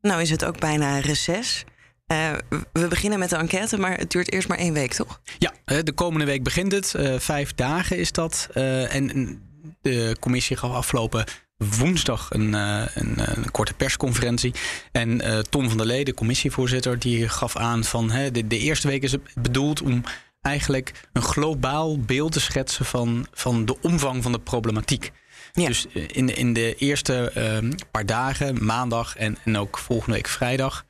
Nou 0.00 0.20
is 0.20 0.30
het 0.30 0.44
ook 0.44 0.58
bijna 0.58 0.98
reces. 0.98 1.64
Eh, 2.06 2.32
we 2.72 2.88
beginnen 2.88 3.18
met 3.18 3.30
de 3.30 3.36
enquête, 3.36 3.78
maar 3.78 3.98
het 3.98 4.10
duurt 4.10 4.32
eerst 4.32 4.48
maar 4.48 4.58
één 4.58 4.72
week, 4.72 4.92
toch? 4.92 5.20
Ja, 5.38 5.52
de 5.82 5.92
komende 5.92 6.24
week 6.24 6.42
begint 6.42 6.72
het. 6.72 6.94
Vijf 7.18 7.54
dagen 7.54 7.98
is 7.98 8.12
dat. 8.12 8.48
En 8.52 9.42
de 9.80 10.16
commissie 10.20 10.56
gaf 10.56 10.70
afgelopen 10.70 11.24
woensdag 11.56 12.30
een, 12.30 12.54
eh, 12.54 12.82
een, 12.94 13.36
een 13.36 13.50
korte 13.50 13.74
persconferentie. 13.74 14.54
En 14.92 15.20
eh, 15.20 15.38
Tom 15.38 15.68
van 15.68 15.76
der 15.76 15.86
Lee, 15.86 16.04
de 16.04 16.14
commissievoorzitter, 16.14 16.98
die 16.98 17.28
gaf 17.28 17.56
aan 17.56 17.84
van 17.84 18.10
hè, 18.10 18.30
de, 18.30 18.46
de 18.46 18.58
eerste 18.58 18.88
week 18.88 19.02
is 19.02 19.12
het 19.12 19.22
bedoeld 19.34 19.82
om 19.82 20.04
eigenlijk 20.40 20.92
een 21.12 21.22
globaal 21.22 22.00
beeld 22.00 22.32
te 22.32 22.40
schetsen 22.40 22.84
van, 22.84 23.26
van 23.32 23.64
de 23.64 23.80
omvang 23.80 24.22
van 24.22 24.32
de 24.32 24.40
problematiek. 24.40 25.12
Ja. 25.52 25.66
Dus 25.66 25.86
eh, 25.88 26.08
in 26.12 26.26
de, 26.26 26.32
in 26.34 26.52
de 26.52 26.74
eerste 26.74 27.30
eh, 27.30 27.70
paar 27.90 28.06
dagen, 28.06 28.64
maandag 28.64 29.16
en, 29.16 29.36
en 29.44 29.58
ook 29.58 29.78
volgende 29.78 30.14
week 30.14 30.28
vrijdag, 30.28 30.84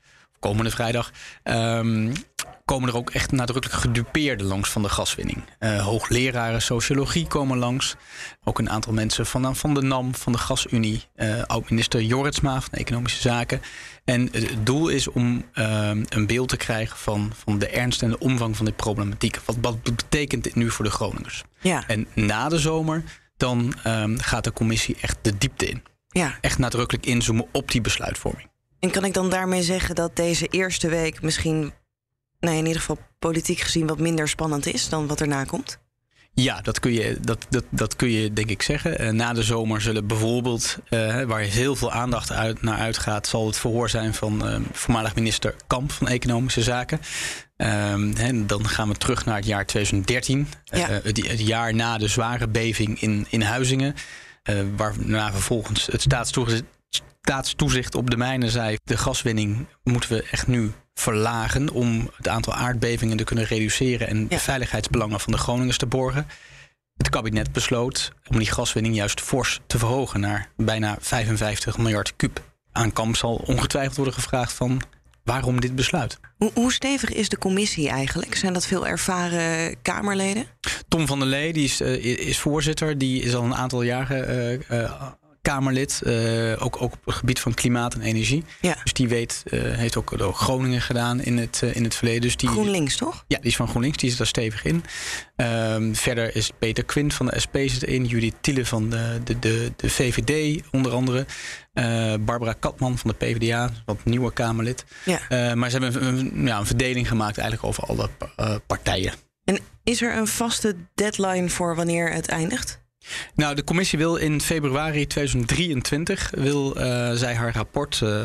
komende 0.49 0.71
vrijdag, 0.71 1.11
ehm, 1.43 2.13
komen 2.65 2.89
er 2.89 2.97
ook 2.97 3.11
echt 3.11 3.33
nadrukkelijk 3.33 3.81
gedupeerden 3.81 4.47
langs 4.47 4.71
van 4.71 4.83
de 4.83 4.89
gaswinning. 4.89 5.45
Eh, 5.59 5.85
hoogleraren 5.85 6.63
sociologie 6.63 7.27
komen 7.27 7.59
langs. 7.59 7.97
Ook 8.45 8.59
een 8.59 8.71
aantal 8.71 8.93
mensen 8.93 9.27
van, 9.27 9.57
van 9.57 9.75
de 9.75 9.83
NAM, 9.83 10.15
van 10.15 10.33
de 10.33 10.39
Gasunie. 10.39 11.03
eh 11.15 11.43
oud-minister 11.43 12.03
Jorritsma 12.03 12.61
van 12.61 12.73
Economische 12.73 13.21
Zaken. 13.21 13.61
En 14.05 14.29
het 14.33 14.67
doel 14.67 14.89
is 14.89 15.09
om 15.09 15.45
ehm, 15.53 16.05
een 16.09 16.27
beeld 16.27 16.49
te 16.49 16.57
krijgen 16.57 16.97
van, 16.97 17.33
van 17.45 17.59
de 17.59 17.69
ernst 17.69 18.03
en 18.03 18.09
de 18.11 18.19
omvang 18.19 18.57
van 18.57 18.65
dit 18.65 18.77
problematiek. 18.77 19.39
Wat, 19.45 19.57
wat 19.61 19.83
betekent 19.83 20.45
dit 20.45 20.55
nu 20.55 20.71
voor 20.71 20.85
de 20.85 20.91
Groningers? 20.91 21.43
Ja, 21.61 21.85
En 21.87 22.07
na 22.15 22.49
de 22.49 22.59
zomer, 22.59 23.03
dan 23.37 23.75
ehm, 23.83 24.19
gaat 24.19 24.45
de 24.45 24.53
commissie 24.53 24.97
echt 25.01 25.19
de 25.23 25.39
diepte 25.39 25.67
in. 25.67 25.83
ja. 26.09 26.39
Echt 26.41 26.59
nadrukkelijk 26.59 27.07
inzoomen 27.07 27.47
op 27.53 27.71
die 27.71 27.81
besluitvorming. 27.81 28.53
En 28.85 28.91
kan 28.91 29.05
ik 29.05 29.15
dan 29.15 29.31
daarmee 29.31 29.63
zeggen 29.63 29.95
dat 29.95 30.17
deze 30.17 30.47
eerste 30.47 30.89
week 30.89 31.23
misschien, 31.23 31.73
nou 32.41 32.57
in 32.57 32.67
ieder 32.67 32.81
geval 32.81 32.99
politiek 33.19 33.59
gezien 33.59 33.87
wat 33.87 33.99
minder 33.99 34.29
spannend 34.29 34.67
is 34.67 34.89
dan 34.89 35.07
wat 35.07 35.21
erna 35.21 35.45
komt? 35.45 35.79
Ja, 36.35 36.61
dat 36.61 36.81
kun 36.81 36.93
je, 36.93 37.19
dat, 37.21 37.47
dat, 37.49 37.65
dat 37.71 37.97
kun 37.97 38.11
je 38.11 38.33
denk 38.33 38.51
ik 38.51 38.63
zeggen. 38.63 39.03
Uh, 39.03 39.11
na 39.11 39.33
de 39.33 39.43
zomer 39.43 39.81
zullen 39.81 40.07
bijvoorbeeld, 40.07 40.79
uh, 40.91 41.23
waar 41.23 41.41
heel 41.41 41.77
veel 41.77 41.93
aandacht 41.93 42.33
uit, 42.33 42.63
naar 42.63 42.79
uitgaat, 42.79 43.27
zal 43.27 43.47
het 43.47 43.57
verhoor 43.57 43.91
zijn 43.91 44.15
van 44.15 44.49
uh, 44.49 44.57
voormalig 44.73 45.15
minister 45.15 45.55
Kamp 45.67 45.93
van 45.93 46.09
Economische 46.09 46.63
Zaken. 46.63 47.01
Ehm, 47.57 48.47
dan 48.47 48.69
gaan 48.69 48.89
we 48.89 48.95
terug 48.95 49.25
naar 49.25 49.37
het 49.37 49.47
jaar 49.47 49.67
2013, 49.67 50.49
ja. 50.65 50.89
het, 50.89 51.27
het, 51.27 51.41
jaar 51.41 51.75
na 51.75 51.99
de 51.99 52.09
zware 52.09 52.49
beving 52.49 53.01
in, 53.01 53.27
in 53.31 53.43
Huizingen. 53.43 53.95
waarna 54.77 55.33
vervolgens 55.33 55.87
het 55.87 56.03
staatstoezicht, 56.03 56.65
staatstoezicht 57.25 57.95
op 57.95 58.11
de 58.11 58.17
mijnen 58.17 58.51
zei: 58.51 58.77
de 58.85 58.97
gaswinning 58.97 59.67
moeten 59.83 60.11
we 60.11 60.27
echt 60.31 60.47
nu 60.47 60.73
verlagen 60.95 61.71
om 61.71 62.11
het 62.17 62.29
aantal 62.29 62.55
aardbevingen 62.55 63.17
te 63.17 63.25
kunnen 63.25 63.45
reduceren 63.45 64.09
en 64.09 64.29
de 64.29 64.39
veiligheidsbelangen 64.39 65.21
van 65.21 65.33
de 65.33 65.39
Groningers 65.39 65.79
te 65.79 65.87
borgen. 65.87 66.27
Het 66.97 67.09
kabinet 67.09 67.53
besloot 67.53 68.13
om 68.29 68.39
die 68.39 68.51
gaswinning 68.51 68.95
juist 68.95 69.21
fors 69.21 69.61
te 69.67 69.79
verhogen 69.79 70.21
naar 70.21 70.49
bijna 70.57 70.97
55 71.01 71.79
miljard 71.79 72.17
kub. 72.17 72.43
Aan 72.73 72.93
Kamp 72.93 73.17
zal 73.17 73.35
ongetwijfeld 73.35 73.97
worden 73.97 74.15
gevraagd 74.15 74.53
van 74.53 74.83
waarom 75.25 75.61
dit 75.61 75.75
besluit. 75.75 76.19
Hoe, 76.37 76.51
hoe, 76.55 76.73
stevig 76.73 77.13
is 77.13 77.29
de 77.29 77.39
commissie 77.39 77.89
eigenlijk? 77.89 78.35
Zijn 78.35 78.53
dat 78.53 78.67
veel 78.67 78.87
ervaren 78.87 79.77
Kamerleden? 79.83 80.47
Tom 80.89 81.07
van 81.07 81.19
der 81.19 81.29
Lee 81.29 81.53
die 81.53 81.65
is, 81.65 81.81
uh, 81.81 82.05
is 82.29 82.39
voorzitter. 82.39 82.99
Die 82.99 83.23
is 83.23 83.35
al 83.35 83.45
een 83.45 83.55
aantal 83.55 83.83
jaren 83.83 84.61
uh, 84.71 84.81
uh, 84.81 85.13
Kamerlid, 85.45 86.01
uh, 86.05 86.65
ook, 86.65 86.83
ook 86.83 86.93
op 86.93 87.05
het 87.05 87.15
gebied 87.15 87.41
van 87.41 87.55
klimaat 87.55 87.95
en 87.95 88.01
energie. 88.01 88.45
Ja. 88.61 88.77
Dus 88.83 88.93
die 88.93 89.09
weet, 89.09 89.43
uh, 89.47 89.61
heeft 89.61 89.97
ook, 89.97 90.15
Groningen 90.35 90.81
gedaan 90.81 91.21
in 91.21 91.37
het, 91.37 91.61
uh, 91.65 91.77
in 91.77 91.85
het 91.85 91.95
verleden. 91.95 92.21
Dus 92.21 92.37
die, 92.37 92.49
GroenLinks, 92.49 92.97
toch? 92.97 93.25
Ja, 93.29 93.39
die 93.39 93.47
is 93.47 93.57
van 93.57 93.69
GroenLinks, 93.69 93.99
die 93.99 94.09
zit 94.09 94.19
daar 94.19 94.27
stevig 94.27 94.65
in. 94.65 94.85
Um, 95.37 95.95
verder 95.95 96.37
is 96.37 96.51
Peter 96.59 96.85
Quint 96.85 97.15
van 97.15 97.27
de 97.27 97.41
SP 97.45 97.57
zit 97.57 97.83
erin, 97.83 98.05
Judith 98.05 98.35
Tiele 98.41 98.67
van 98.67 98.91
de, 98.91 99.21
de, 99.25 99.39
de, 99.39 99.73
de 99.77 99.91
VVD 99.91 100.63
onder 100.71 100.93
andere. 100.93 101.27
Barbara 102.21 102.53
Katman 102.53 102.99
van 102.99 103.11
de 103.11 103.27
PvdA, 103.27 103.71
wat 103.85 104.05
nieuwe 104.05 104.33
Kamerlid. 104.33 104.85
Ja. 105.05 105.55
maar 105.55 105.71
ze 105.71 105.79
hebben 105.79 106.07
een, 106.07 106.17
een, 106.17 106.47
ja, 106.47 106.59
een 106.59 106.67
verdeling 106.67 107.09
gemaakt 107.09 107.39
eigenlijk 107.39 107.69
over 107.69 107.85
alle 107.85 108.09
partijen. 108.67 109.13
En 109.45 109.59
is 109.83 110.03
er 110.03 110.17
een 110.17 110.27
vaste 110.27 110.77
deadline 110.95 111.49
voor 111.49 111.77
wanneer 111.77 112.13
het 112.13 112.29
eindigt? 112.29 112.84
Nou, 113.35 113.55
de 113.55 113.65
commissie 113.65 113.99
wil 113.99 114.17
in 114.17 114.41
februari 114.41 115.07
2023 115.07 116.31
wil, 116.35 116.79
uh, 116.79 117.13
zij 117.13 117.35
haar 117.35 117.55
rapport 117.55 118.01
uh, 118.01 118.25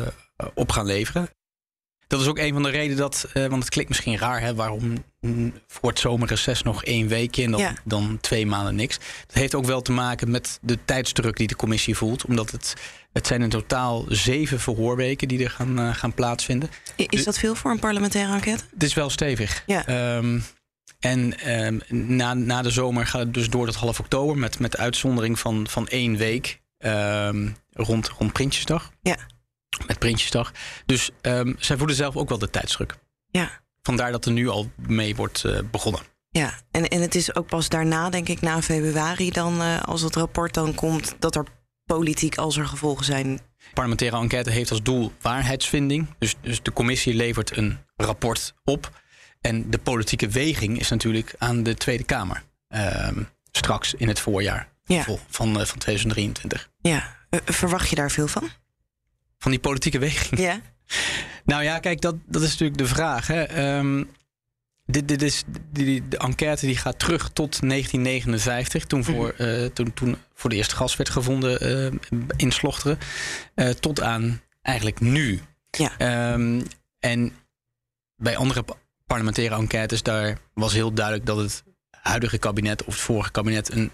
op 0.54 0.70
gaan 0.72 0.86
leveren. 0.86 1.28
Dat 2.06 2.20
is 2.20 2.26
ook 2.26 2.38
een 2.38 2.52
van 2.52 2.62
de 2.62 2.70
redenen 2.70 2.96
dat, 2.96 3.28
uh, 3.34 3.46
want 3.46 3.62
het 3.62 3.72
klinkt 3.72 3.90
misschien 3.90 4.18
raar, 4.18 4.40
hè, 4.40 4.54
waarom 4.54 5.04
voor 5.66 5.88
het 5.88 5.98
zomerreces 5.98 6.62
nog 6.62 6.84
één 6.84 7.08
weekje 7.08 7.44
en 7.44 7.50
dan, 7.50 7.60
ja. 7.60 7.74
dan 7.84 8.18
twee 8.20 8.46
maanden 8.46 8.74
niks. 8.74 8.98
Dat 9.26 9.36
heeft 9.36 9.54
ook 9.54 9.64
wel 9.64 9.82
te 9.82 9.92
maken 9.92 10.30
met 10.30 10.58
de 10.62 10.78
tijdsdruk 10.84 11.36
die 11.36 11.46
de 11.46 11.56
commissie 11.56 11.96
voelt, 11.96 12.24
omdat 12.24 12.50
het, 12.50 12.74
het 13.12 13.26
zijn 13.26 13.42
in 13.42 13.48
totaal 13.48 14.04
zeven 14.08 14.60
verhoorweken 14.60 15.28
die 15.28 15.44
er 15.44 15.50
gaan, 15.50 15.94
gaan 15.94 16.14
plaatsvinden. 16.14 16.70
Is 16.96 17.24
dat 17.24 17.38
veel 17.38 17.54
voor 17.54 17.70
een 17.70 17.78
parlementaire 17.78 18.32
enquête? 18.32 18.64
Het 18.72 18.82
is 18.82 18.94
wel 18.94 19.10
stevig. 19.10 19.62
Ja. 19.66 20.16
Um, 20.16 20.42
en 21.00 21.38
eh, 21.38 21.80
na, 21.88 22.34
na 22.34 22.62
de 22.62 22.70
zomer 22.70 23.06
gaat 23.06 23.20
het 23.20 23.34
dus 23.34 23.50
door 23.50 23.66
tot 23.66 23.74
half 23.74 24.00
oktober 24.00 24.38
met, 24.38 24.58
met 24.58 24.76
uitzondering 24.76 25.38
van, 25.38 25.68
van 25.68 25.88
één 25.88 26.16
week 26.16 26.60
eh, 26.76 27.28
rond, 27.72 28.08
rond 28.08 28.32
Prinsjesdag. 28.32 28.92
Ja. 29.02 29.16
Met 29.86 29.98
Prinsjesdag. 29.98 30.52
Dus 30.86 31.10
um, 31.22 31.56
zij 31.58 31.76
voelen 31.76 31.96
zelf 31.96 32.16
ook 32.16 32.28
wel 32.28 32.38
de 32.38 32.50
tijdsdruk. 32.50 32.96
Ja. 33.30 33.60
Vandaar 33.82 34.12
dat 34.12 34.24
er 34.24 34.32
nu 34.32 34.48
al 34.48 34.70
mee 34.76 35.16
wordt 35.16 35.44
uh, 35.46 35.58
begonnen. 35.70 36.00
Ja, 36.28 36.60
en, 36.70 36.88
en 36.88 37.00
het 37.00 37.14
is 37.14 37.34
ook 37.34 37.46
pas 37.46 37.68
daarna, 37.68 38.10
denk 38.10 38.28
ik, 38.28 38.40
na 38.40 38.62
februari 38.62 39.30
dan, 39.30 39.60
uh, 39.60 39.80
als 39.80 40.02
het 40.02 40.16
rapport 40.16 40.54
dan 40.54 40.74
komt, 40.74 41.14
dat 41.18 41.36
er 41.36 41.44
politiek 41.84 42.36
als 42.36 42.56
er 42.56 42.66
gevolgen 42.66 43.04
zijn. 43.04 43.40
Parlementaire 43.74 44.16
enquête 44.16 44.50
heeft 44.50 44.70
als 44.70 44.82
doel 44.82 45.12
waarheidsvinding. 45.20 46.06
Dus, 46.18 46.34
dus 46.40 46.62
de 46.62 46.72
commissie 46.72 47.14
levert 47.14 47.56
een 47.56 47.78
rapport 47.96 48.54
op. 48.64 48.99
En 49.40 49.70
de 49.70 49.78
politieke 49.78 50.28
weging 50.28 50.78
is 50.78 50.88
natuurlijk 50.88 51.34
aan 51.38 51.62
de 51.62 51.74
Tweede 51.74 52.04
Kamer. 52.04 52.42
Um, 52.68 53.28
straks 53.52 53.94
in 53.94 54.08
het 54.08 54.20
voorjaar 54.20 54.68
ja. 54.84 55.04
van, 55.28 55.48
uh, 55.48 55.64
van 55.64 55.78
2023. 55.78 56.70
Ja, 56.80 57.16
uh, 57.30 57.40
verwacht 57.44 57.88
je 57.88 57.96
daar 57.96 58.10
veel 58.10 58.28
van? 58.28 58.48
Van 59.38 59.50
die 59.50 59.60
politieke 59.60 59.98
weging? 59.98 60.40
Ja. 60.40 60.60
nou 61.44 61.62
ja, 61.62 61.78
kijk, 61.78 62.00
dat, 62.00 62.14
dat 62.26 62.42
is 62.42 62.50
natuurlijk 62.50 62.78
de 62.78 62.86
vraag. 62.86 63.26
Hè. 63.26 63.76
Um, 63.78 64.10
dit, 64.86 65.08
dit 65.08 65.22
is, 65.22 65.42
die, 65.72 66.08
de 66.08 66.18
enquête 66.18 66.66
die 66.66 66.76
gaat 66.76 66.98
terug 66.98 67.30
tot 67.32 67.60
1959, 67.60 68.86
toen 68.86 69.04
voor, 69.04 69.34
mm. 69.38 69.46
uh, 69.46 69.66
toen, 69.66 69.92
toen 69.92 70.16
voor 70.34 70.50
de 70.50 70.56
eerste 70.56 70.76
gas 70.76 70.96
werd 70.96 71.10
gevonden 71.10 72.00
in 72.36 72.50
Slochteren. 72.50 72.98
tot 73.80 74.00
aan 74.00 74.40
eigenlijk 74.62 75.00
nu. 75.00 75.40
Ja. 75.70 76.32
Um, 76.32 76.62
en 76.98 77.32
bij 78.16 78.36
andere 78.36 78.64
parlementaire 79.10 79.54
enquêtes, 79.54 80.02
daar 80.02 80.38
was 80.54 80.72
heel 80.72 80.92
duidelijk 80.92 81.26
dat 81.26 81.36
het 81.36 81.64
huidige 81.90 82.38
kabinet 82.38 82.84
of 82.84 82.94
het 82.94 83.02
vorige 83.02 83.30
kabinet 83.30 83.72
een, 83.72 83.90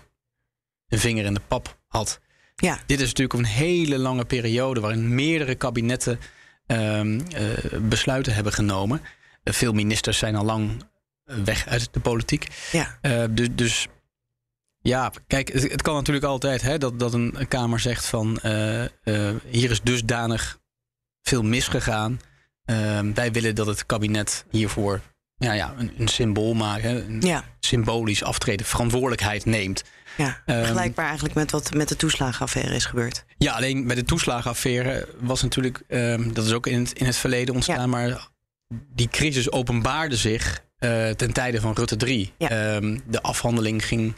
een 0.89 0.99
vinger 0.99 1.25
in 1.25 1.35
de 1.35 1.41
pap 1.49 1.79
had. 1.87 2.21
Ja. 2.57 2.79
Dit 2.87 3.01
is 3.01 3.07
natuurlijk 3.07 3.39
een 3.39 3.45
hele 3.45 3.99
lange 3.99 4.25
periode 4.25 4.81
waarin 4.81 5.15
meerdere 5.15 5.55
kabinetten 5.55 6.19
um, 6.67 7.13
uh, 7.13 7.21
besluiten 7.81 8.35
hebben 8.35 8.53
genomen. 8.53 9.01
Uh, 9.01 9.55
veel 9.55 9.73
ministers 9.73 10.19
zijn 10.19 10.35
al 10.35 10.45
lang 10.45 10.83
weg 11.25 11.67
uit 11.67 11.89
de 11.93 12.01
politiek. 12.01 12.49
Ja. 12.73 12.99
Uh, 13.03 13.25
dus, 13.31 13.49
dus 13.53 13.87
ja, 14.79 15.13
kijk, 15.27 15.53
het, 15.53 15.71
het, 15.71 15.83
kan 15.83 15.95
natuurlijk 15.95 16.27
altijd 16.27 16.63
hè, 16.63 16.79
dat, 16.79 16.99
dat 16.99 17.15
een, 17.15 17.35
een 17.41 17.49
Kamer 17.49 17.81
zegt 17.81 18.07
van 18.07 18.39
hier 19.51 19.71
is 19.71 19.83
dusdanig 19.83 20.59
veel 21.23 21.43
misgegaan. 21.43 22.21
Ehm, 22.67 23.13
wij 23.15 23.33
willen 23.33 23.55
dat 23.55 23.67
het 23.67 23.87
kabinet 23.87 24.45
hiervoor 24.51 25.01
ja, 25.39 25.53
ja, 25.53 25.75
een, 25.77 25.93
een 25.99 26.09
symbool 26.09 26.55
maken. 26.55 27.11
Een 27.11 27.21
ja. 27.21 27.45
symbolisch 27.61 28.23
aftreden, 28.23 28.67
verantwoordelijkheid 28.67 29.45
neemt. 29.45 29.85
Ja, 30.17 30.43
ehm, 30.47 30.59
vergelijkbaar 30.59 31.05
eigenlijk 31.05 31.35
met 31.35 31.51
wat 31.51 31.75
met 31.75 31.89
de 31.89 31.97
toeslagenaffaire 31.97 32.75
is 32.75 32.85
gebeurd. 32.85 33.25
Ja, 33.39 33.53
alleen 33.53 33.87
bij 33.87 33.97
de 33.97 34.05
toeslagenaffaire 34.05 35.09
was 35.19 35.43
natuurlijk, 35.43 35.83
um, 35.89 36.33
dat 36.33 36.45
is 36.45 36.53
ook 36.53 36.67
in 36.67 36.79
het, 36.79 36.93
in 36.93 37.07
het 37.07 37.17
verleden 37.17 37.55
ontstaan, 37.55 37.81
ja. 37.81 37.87
maar 37.87 38.29
die 38.95 39.09
crisis 39.09 39.51
openbaarde 39.51 40.17
zich 40.17 40.65
uh, 40.79 41.09
ten 41.09 41.33
tijde 41.33 41.61
van 41.61 41.75
Rutte 41.75 41.97
3. 41.97 42.33
Ja. 42.39 42.77
Um, 42.77 43.03
de 43.07 43.23
afhandeling 43.23 43.85
ging 43.87 44.15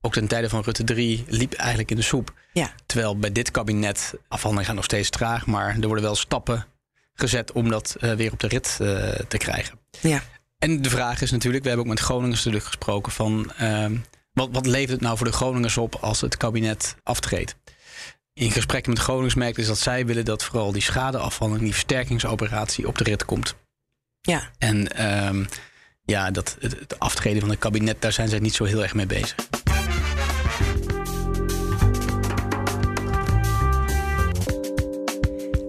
ook 0.00 0.12
ten 0.12 0.26
tijde 0.26 0.48
van 0.48 0.62
Rutte 0.62 0.84
3 0.84 1.24
liep 1.28 1.52
eigenlijk 1.52 1.90
in 1.90 1.96
de 1.96 2.02
soep. 2.02 2.32
Ja. 2.52 2.72
Terwijl 2.86 3.18
bij 3.18 3.32
dit 3.32 3.50
kabinet, 3.50 4.14
afhandeling 4.28 4.66
gaat 4.66 4.76
nog 4.76 4.84
steeds 4.84 5.10
traag, 5.10 5.46
maar 5.46 5.76
er 5.80 5.86
worden 5.86 6.04
wel 6.04 6.16
stappen 6.16 6.66
gezet 7.14 7.52
om 7.52 7.68
dat 7.68 7.96
uh, 8.00 8.12
weer 8.12 8.32
op 8.32 8.40
de 8.40 8.48
rit 8.48 8.78
uh, 8.80 9.08
te 9.08 9.36
krijgen. 9.36 9.78
Ja. 10.00 10.22
En 10.58 10.82
de 10.82 10.90
vraag 10.90 11.20
is 11.20 11.30
natuurlijk, 11.30 11.62
we 11.62 11.68
hebben 11.68 11.86
ook 11.86 11.94
met 11.94 12.04
Groningers 12.04 12.38
natuurlijk 12.38 12.64
gesproken 12.64 13.12
van 13.12 13.52
uh, 13.60 13.86
wat, 14.32 14.48
wat 14.52 14.66
levert 14.66 14.90
het 14.90 15.00
nou 15.00 15.16
voor 15.16 15.26
de 15.26 15.32
Groningers 15.32 15.76
op 15.76 15.94
als 15.94 16.20
het 16.20 16.36
kabinet 16.36 16.96
aftreedt? 17.02 17.56
In 18.34 18.50
gesprekken 18.50 18.92
met 18.92 19.02
Groningers 19.02 19.34
merkte 19.34 19.60
is 19.60 19.66
dat 19.66 19.78
zij 19.78 20.06
willen 20.06 20.24
dat 20.24 20.44
vooral 20.44 20.72
die 20.72 20.82
schadeafhandeling, 20.82 21.64
die 21.64 21.74
versterkingsoperatie 21.74 22.88
op 22.88 22.98
de 22.98 23.04
rit 23.04 23.24
komt. 23.24 23.54
Ja. 24.20 24.50
En 24.58 25.06
um, 25.26 25.48
ja, 26.04 26.30
dat, 26.30 26.56
het, 26.60 26.78
het 26.78 26.98
aftreden 26.98 27.40
van 27.40 27.50
het 27.50 27.58
kabinet, 27.58 28.02
daar 28.02 28.12
zijn 28.12 28.28
zij 28.28 28.38
niet 28.38 28.54
zo 28.54 28.64
heel 28.64 28.82
erg 28.82 28.94
mee 28.94 29.06
bezig. 29.06 29.34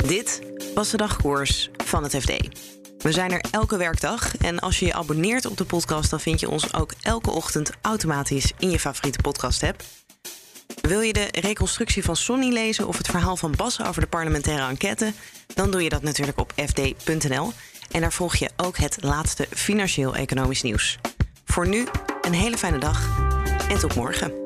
Dit 0.08 0.42
was 0.74 0.90
de 0.90 0.98
dagkoers 0.98 1.70
van 1.84 2.04
het 2.04 2.16
FD. 2.16 2.32
We 2.98 3.12
zijn 3.12 3.32
er 3.32 3.44
elke 3.52 3.78
werkdag 3.78 4.38
en 4.38 4.60
als 4.60 4.80
je 4.80 4.86
je 4.86 4.94
abonneert 4.94 5.46
op 5.46 5.58
de 5.58 5.64
podcast, 5.66 6.10
dan 6.10 6.20
vind 6.20 6.40
je 6.40 6.50
ons 6.50 6.74
ook 6.74 6.94
elke 7.02 7.32
ochtend 7.32 7.72
automatisch 7.82 8.52
in 8.60 8.70
je 8.70 8.80
favoriete 8.80 9.22
podcast-app. 9.22 9.84
Wil 10.82 11.02
je 11.02 11.14
de 11.14 11.28
reconstructie 11.32 12.04
van 12.04 12.16
Sonny 12.16 12.52
lezen 12.52 12.88
of 12.88 12.98
het 12.98 13.08
verhaal 13.08 13.38
van 13.38 13.54
Bas 13.56 13.82
over 13.82 14.02
de 14.02 14.08
parlementaire 14.08 14.68
enquête? 14.68 15.14
Dan 15.54 15.72
doe 15.72 15.84
je 15.84 15.90
dat 15.90 16.02
natuurlijk 16.02 16.40
op 16.40 16.54
fd.nl. 16.56 17.52
En 17.92 18.02
daar 18.02 18.14
volg 18.14 18.36
je 18.36 18.50
ook 18.58 18.78
het 18.78 18.98
laatste 19.02 19.48
financieel-economisch 19.50 20.62
nieuws. 20.62 20.98
Voor 21.46 21.68
nu 21.68 21.88
een 22.22 22.34
hele 22.34 22.58
fijne 22.58 22.78
dag 22.78 23.10
en 23.70 23.80
tot 23.80 23.96
morgen. 23.96 24.43